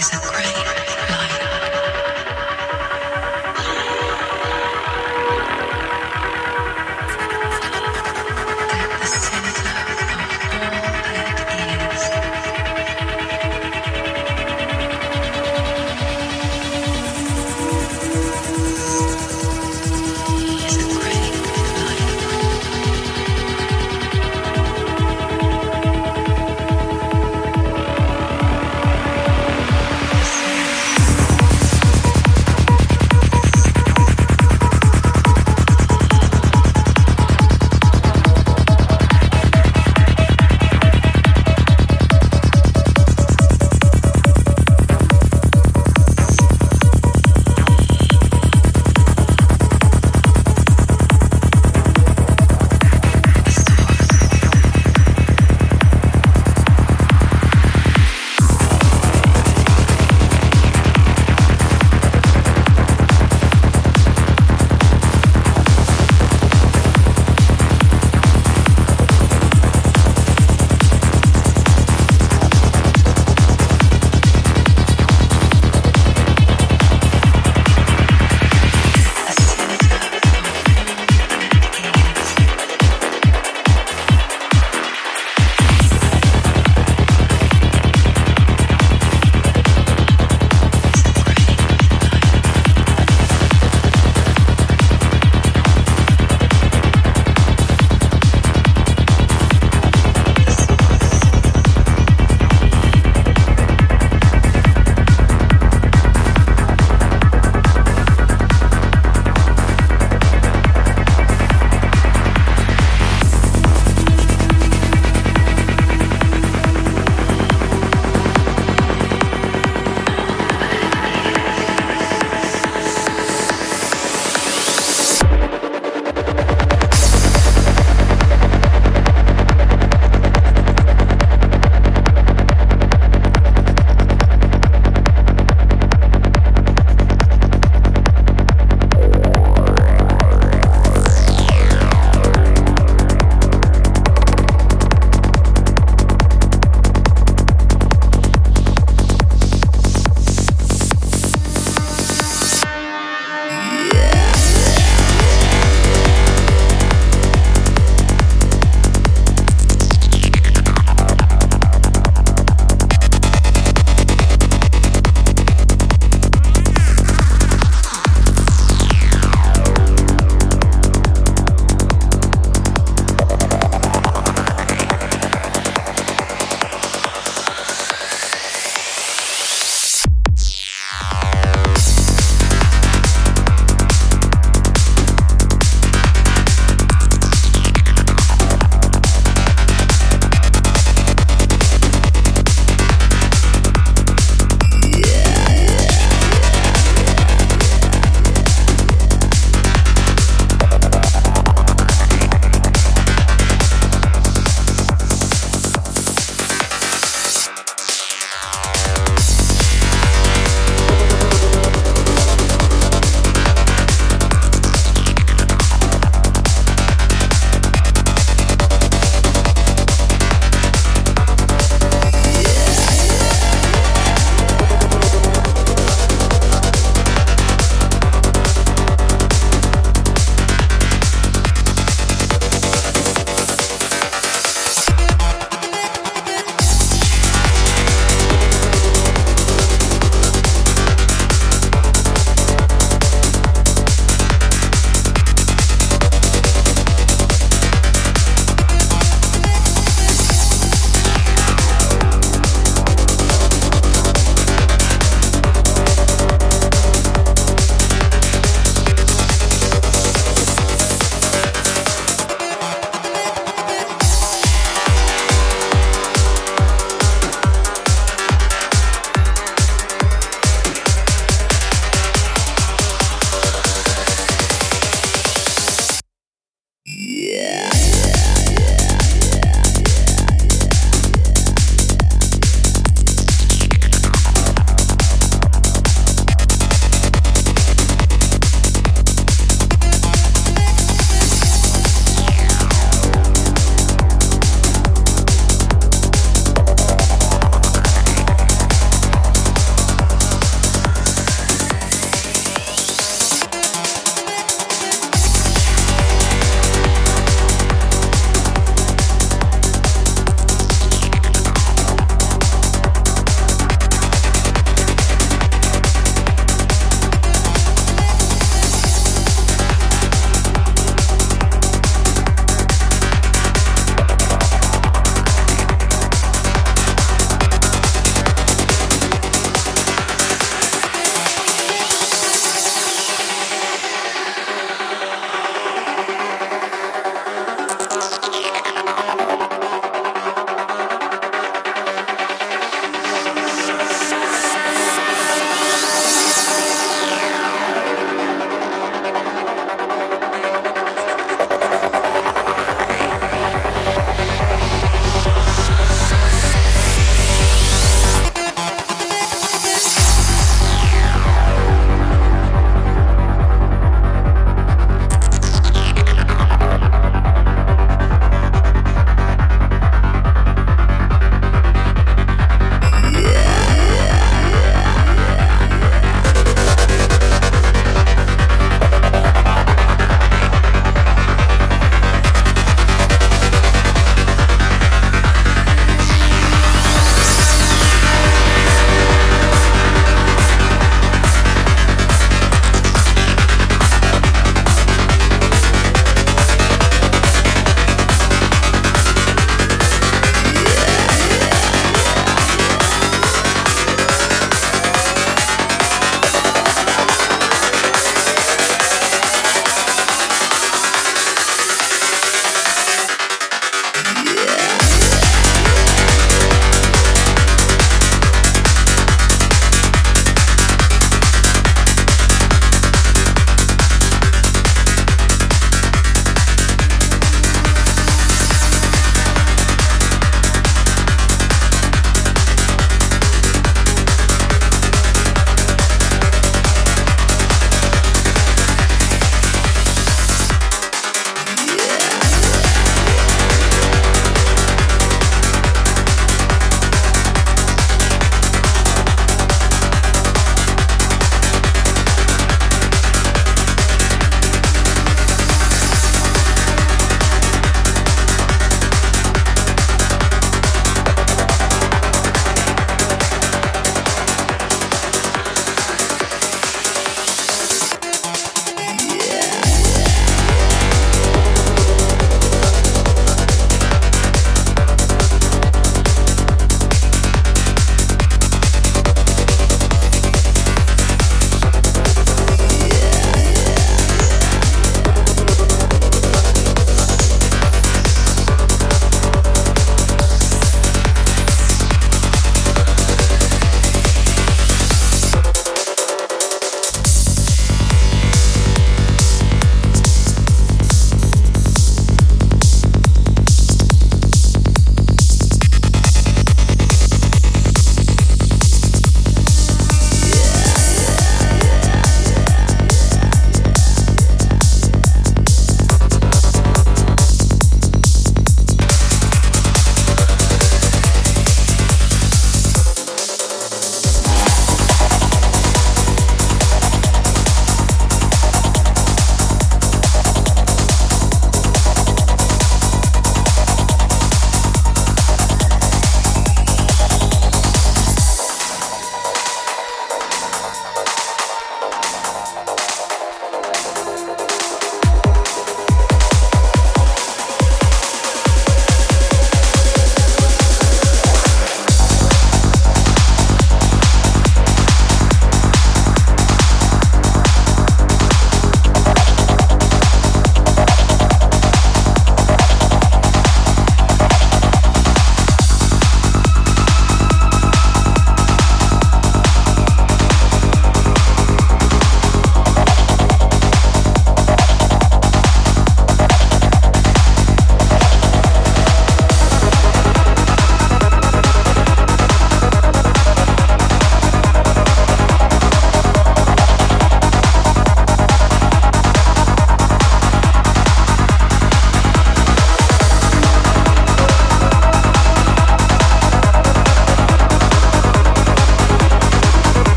is 0.00 0.08
a 0.14 0.18
crime. 0.18 0.59